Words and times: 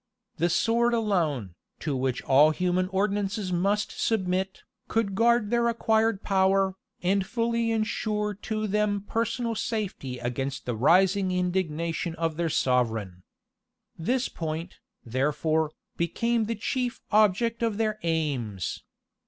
The 0.37 0.49
sword 0.49 0.95
alone, 0.95 1.53
to 1.81 1.95
which 1.95 2.23
all 2.23 2.49
human 2.49 2.87
ordinances 2.87 3.53
must 3.53 3.91
submit, 3.91 4.63
could 4.87 5.13
guard 5.13 5.51
their 5.51 5.67
acquired 5.67 6.23
power, 6.23 6.73
and 7.03 7.23
fully 7.23 7.69
insure 7.69 8.33
to 8.33 8.65
them 8.65 9.01
personal 9.01 9.53
safety 9.53 10.17
against 10.17 10.65
the 10.65 10.75
rising 10.75 11.31
indignation 11.31 12.15
of 12.15 12.35
their 12.35 12.49
sovereign. 12.49 13.21
This 13.95 14.27
point, 14.27 14.79
therefore, 15.05 15.69
became 15.97 16.45
the 16.45 16.55
chief 16.55 16.99
object 17.11 17.61
of 17.61 17.77
their 17.77 17.99
aims. 18.01 18.83